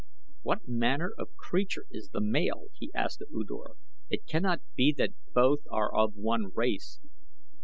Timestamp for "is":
1.91-2.09